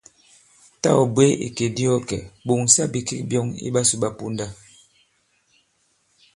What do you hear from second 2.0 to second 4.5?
kɛ̀, ɓòŋsa bìkek byɔ̄ŋ i ɓasū ɓa ponda.